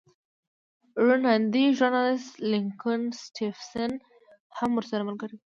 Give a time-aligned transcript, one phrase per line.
[1.03, 3.97] روڼ اندی ژورنالېست لینکولن سټېفنس
[4.57, 5.41] هم ورسره ملګری و